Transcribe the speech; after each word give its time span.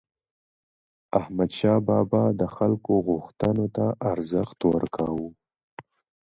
احمدشاه 1.19 1.79
بابا 1.87 2.23
د 2.39 2.41
خلکو 2.55 2.93
غوښتنو 3.07 3.65
ته 3.75 3.85
ارزښت 4.11 4.59
ورکاوه. 4.73 5.29